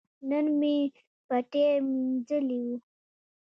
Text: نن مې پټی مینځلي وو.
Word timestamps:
نن 0.29 0.45
مې 0.59 0.75
پټی 1.27 1.67
مینځلي 1.89 2.59
وو. 2.65 2.75